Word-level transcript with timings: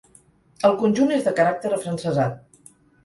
El 0.69 0.77
conjunt 0.83 1.13
és 1.17 1.27
de 1.27 1.33
caràcter 1.41 1.73
afrancesat. 1.77 2.43